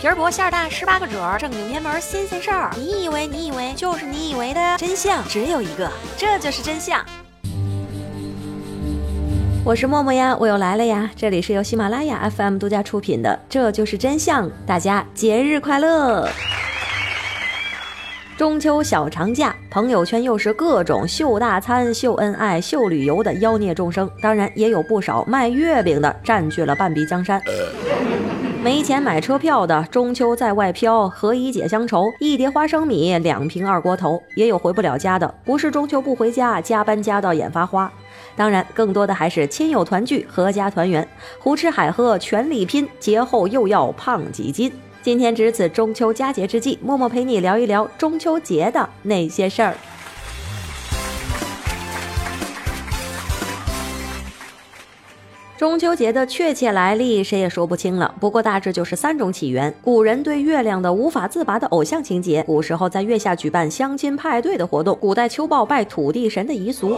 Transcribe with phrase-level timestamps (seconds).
[0.00, 2.70] 皮儿薄馅儿大，十八个褶儿，正经偏门新鲜事儿。
[2.74, 7.04] 你以为你以为就是你以为的真相只有一个，这就是真相。
[9.62, 11.10] 我是默默呀，我又来了呀！
[11.14, 16.26] 这里是由喜马拉雅 FM 独家出品的《这就是真相》，大家节日快乐！
[18.38, 27.38] 中秋小长假，朋友圈又是各种秀大餐、秀恩爱、秀旅游的妖孽众生，当然也有不少卖月饼的占据了半壁江山。
[28.62, 32.04] 没钱买车票的，中秋在外飘，何以解乡愁？
[32.18, 34.22] 一碟花生米，两瓶二锅头。
[34.34, 37.90] 也有回不了家的，不是中秋不回家，加班加到眼发花。
[38.36, 44.70] 当然，更多的还是亲友团聚、阖家团圆，胡吃海喝，全力拼，节后又要胖几斤。
[45.00, 49.74] 今天值此中秋佳节之际，默默陪你聊一聊中秋节的那些事儿。
[55.60, 66.96] 中秋节的确切来历谁也说不清了，不过大致就是三种起源：古人对月亮的无法自拔的偶像情节，古时候在月下举办相亲派对的活动，古代秋报拜土地神的遗俗。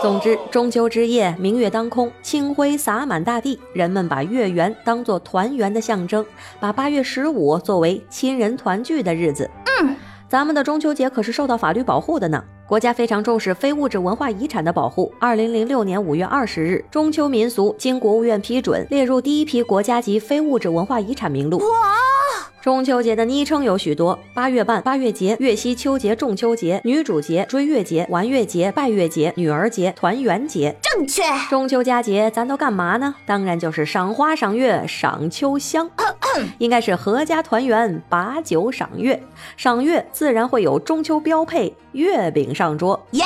[0.00, 6.24] 总之，中秋之夜，明月当空，清辉洒满大地，人们把月圆当作团圆的象征，
[6.60, 9.50] 把八月十五作为亲人团聚的日子。
[9.82, 9.96] 嗯，
[10.28, 12.44] 咱们的中秋节可是受到法律保护的呢。
[12.68, 15.10] 国家非常重视非物质文化遗产的保护。
[15.18, 21.56] 二零零六年五月二十日，中秋民俗经国务院批准，列入第一批国家级非物质文化遗产名录。
[21.56, 21.64] 哇
[22.60, 30.76] 中秋节的昵称有许多：八月半、八月节、月夕秋节、中秋节、女主节、追月节、玩月节、拜月节、女儿节、团圆节。
[30.82, 31.22] 正确。
[31.48, 33.14] 中秋佳节，咱都干嘛呢？
[33.24, 35.88] 当然就是赏花、赏月、赏秋香。
[36.58, 39.22] 应该是阖家团圆，把酒赏月。
[39.56, 43.00] 赏月自然会有中秋标配月饼上桌。
[43.12, 43.24] 耶！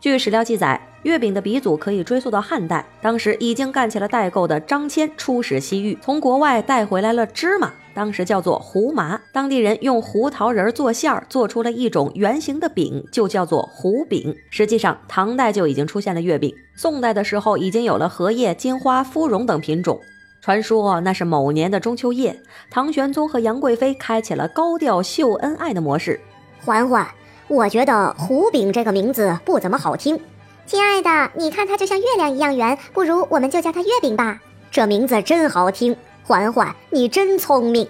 [0.00, 0.80] 据史料记载。
[1.02, 9.20] 月饼的鼻祖可以追溯到汉代，当时已经干起了代购的张骞出使西域，从国外带回来了芝麻，当时叫做胡麻。
[9.32, 14.34] 当地人用胡桃仁做馅儿，做出了一种圆形的饼，就叫做胡饼。
[14.50, 20.00] 实际上，唐代就已经出现了月饼，宋代的时候已经有了荷叶、金花、芙蓉等品种。
[20.46, 22.40] 传说那是某年的中秋夜，
[22.70, 26.20] 唐玄宗和杨贵妃开启了高调秀恩爱的模式。
[26.64, 27.04] 嬛嬛，
[27.48, 30.16] 我觉得胡饼这个名字不怎么好听。
[30.64, 34.40] 亲爱的，你看它就像月亮一样圆，不如我们就叫它月饼吧。
[34.70, 37.88] 这名字真好听，嬛嬛，你真聪明。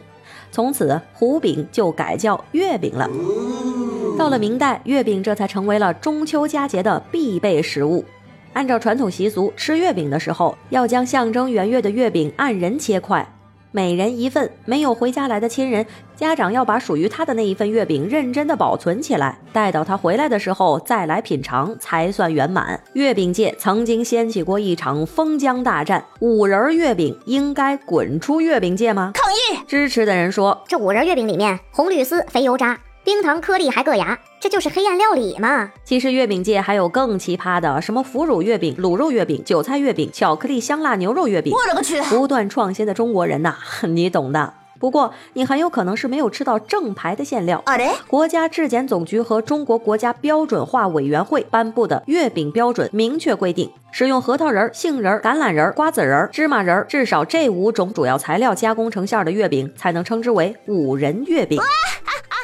[0.51, 3.07] 从此，胡饼就改叫月饼了。
[4.17, 8.03] 到了明代，月饼这才成为了中秋佳节的必备食物。
[8.57, 13.31] 按照传统习俗，吃月饼的时候，要将象征圆月的月饼按人切块。
[13.71, 15.85] 每人一份，没有回家来的亲人，
[16.17, 22.81] 家长要把属于他的那一份月饼认真的保存起来，待到他回来的时候再来品尝，才算圆满。
[22.95, 29.13] 月饼界曾经掀起过一场封疆大战，五仁月饼应该滚出月饼界吗？
[29.13, 29.67] 抗议！
[29.69, 32.81] 支持的人说，这五仁月饼里面红绿丝、肥油渣。
[33.05, 35.73] 冰糖颗粒还硌牙，这就是黑暗料理嘛？
[35.83, 41.53] 其实月饼界还有更奇葩的，什么腐乳月饼、卤肉月饼、韭菜月饼、巧克力香辣牛肉月饼。
[41.53, 42.01] 我勒个去！
[42.03, 43.57] 不断创新的中国人呐，
[43.91, 44.55] 你懂的。
[44.79, 47.61] 不过你很有可能是没有吃到正牌的馅料。
[48.07, 61.61] 国家质检总局和中国国家标准化委员会颁布的月饼标准明确规定，使用核桃仁、杏仁、橄榄仁、瓜子仁、芝麻仁，至少这五种主要材料加工成馅的月饼，才能称之为五仁月饼。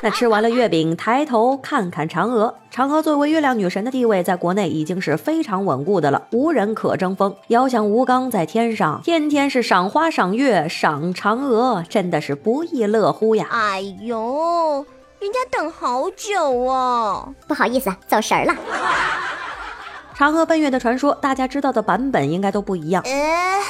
[0.05, 2.53] 那吃完了月饼，抬头看看嫦娥。
[2.75, 7.33] 嫦娥作为月亮女神的地位，在国内已经是非常稳固的了，无人可争锋。
[7.49, 13.47] 遥想吴刚在天上，天天是赏花、赏月、赏嫦娥，真的是不亦乐乎呀！
[13.53, 14.85] 哎呦，
[15.21, 18.57] 人家等好久哦，不好意思，走神儿了。
[20.19, 23.05] 嫦娥奔月的传说，大家知道的版本应该都不一样。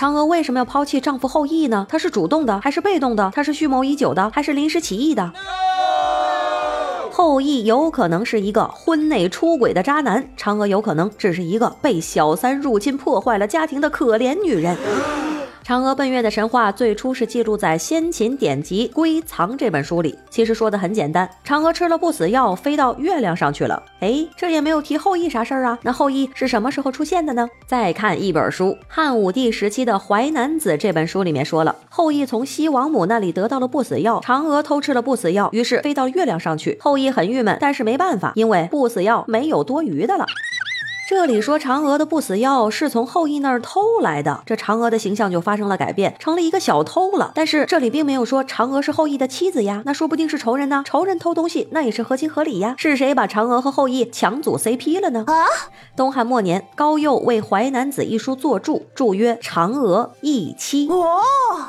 [0.00, 1.87] 嫦娥为什么要抛弃丈夫后羿呢？
[1.91, 3.31] 她是主动的还是被动的？
[3.34, 5.31] 她是蓄谋已久的还是临时起意的？
[7.12, 14.74] 后羿有可能是一个婚内出轨的渣男，嫦娥有可能只是一个被小三入侵破坏了家庭的可怜女人。
[15.72, 20.14] 嫦娥奔月的神话最初是记录在先秦典籍《归藏》这本书里。
[20.28, 23.82] 其实说的很简单，嫦娥吃了不死药，飞到月亮上去了。
[24.00, 25.78] 哎，这也没有提后羿啥事儿啊？
[25.80, 27.48] 那后羿是什么时候出现的呢？
[27.64, 36.76] 再看一本书，汉武帝时期的《淮南子》这本书里面说了，后羿从西王母那里得到了不死药，嫦娥偷吃了不死药，于是飞到月亮上去。
[36.82, 40.26] 后羿很郁闷，但是没办法，因为不死药没有多余的了。
[41.14, 47.32] 这里说嫦娥的不死药是从后羿那儿偷来的，这嫦娥的形象就发生了改变，成了一个小偷了。
[47.35, 50.82] 但是这里并没有说嫦娥是后羿的妻子呀，那说不定是仇人呢。
[50.87, 52.75] 仇人偷东西，那也是合情合理呀。
[52.79, 55.25] 是谁把嫦娥和后羿强组 CP 了呢？
[55.26, 55.35] 啊！
[55.94, 61.20] 东汉末年，高诱为《淮南子》一书作注，注曰：“嫦娥一妻。”哦，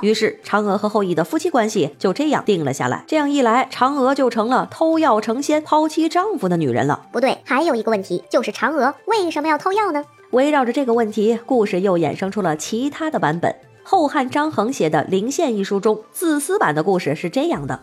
[0.01, 3.03] 于是嫦娥和后羿的夫妻关系就这样定了下来。
[3.05, 7.07] 这样一来，嫦娥就成了偷药成仙、抛妻丈夫的女人了。
[7.11, 10.05] 不对，还有一个问题，就是嫦娥为什么要偷药呢？
[10.29, 13.55] 围绕着这个问题，故事又衍生出了其他的版本。
[13.81, 17.79] 后汉张衡写的《灵宪》一书中，自私版的故事是这样的：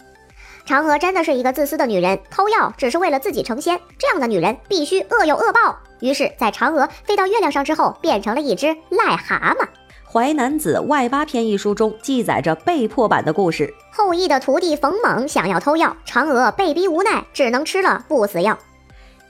[0.64, 3.80] 嫦娥真的是一个自私的女人，偷药只是为了自己成仙。
[3.98, 5.76] 这样的女人必须恶有恶报。
[5.98, 9.64] 于是，在嫦娥飞到月亮上之后，变成了一只癞蛤蟆。
[10.04, 18.56] 《淮南子·外八篇》一书中记载着被迫版的故事：后羿的徒弟冯猛想要偷药，嫦娥被逼无奈，只能吃了不死药。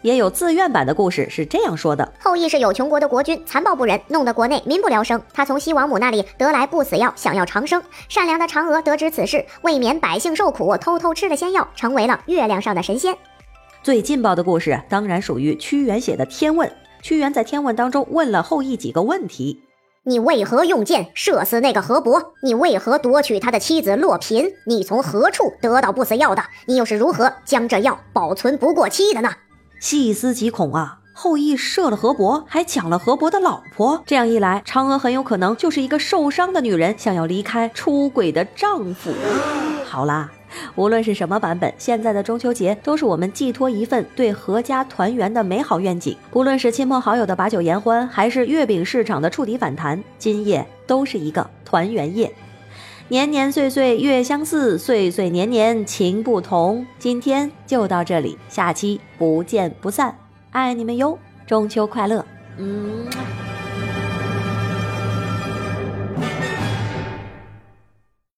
[0.02, 5.20] 也有自愿版的故事是这样说的：后羿是有穷国的国君，残暴不仁，弄得国内民不聊生。
[5.32, 7.82] 他从西王母那里得来不死药，想要长生。
[8.08, 13.14] 善良的嫦娥得知此事，为免百姓受苦，偷偷吃了仙药，成为了月亮上的神仙。
[13.82, 16.68] 最劲爆的故事当然属于屈原写的《天问》。
[17.02, 19.62] 屈原在《天问》当中问了后羿几个问题：
[20.04, 22.34] 你为何用箭射死那个河伯？
[22.42, 24.52] 你为何夺取他的妻子洛嫔？
[24.66, 26.42] 你从何处得到不死药的？
[26.66, 29.30] 你又是如何将这药保存不过期的呢？
[29.80, 30.98] 细思极恐啊！
[31.14, 34.02] 后羿射了河伯，还抢了河伯的老婆。
[34.04, 39.10] 这样一来，嫦娥很有可能就是一个受伤的女人，想要离开出轨的丈夫。
[39.86, 40.30] 好啦，
[40.74, 46.14] 无论是什么版本，现在的中秋节都是我们寄托一份对阖家团圆的美好愿景。
[46.30, 52.30] 不论是亲朋好友的把酒言欢，还是月饼市场的触底反弹，今夜都是一个团圆夜。
[53.10, 56.86] 年年岁岁月相似，岁岁年年情不同。
[56.96, 60.16] 今天就到这里，下期不见不散，
[60.52, 61.18] 爱你们哟！
[61.44, 62.24] 中秋快乐，
[62.56, 63.04] 嗯。